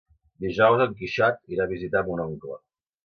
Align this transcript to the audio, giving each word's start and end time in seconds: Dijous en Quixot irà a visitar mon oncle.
Dijous 0.45 0.81
en 0.85 0.95
Quixot 1.01 1.37
irà 1.57 1.67
a 1.69 1.71
visitar 1.75 2.03
mon 2.09 2.25
oncle. 2.25 2.59